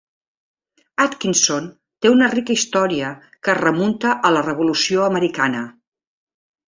Atkinson 1.03 1.67
té 2.05 2.11
una 2.13 2.29
rica 2.31 2.55
història 2.55 3.11
que 3.35 3.53
es 3.55 3.59
remunta 3.63 4.15
a 4.31 4.33
la 4.37 4.43
Revolució 4.51 5.05
Americana. 5.13 5.63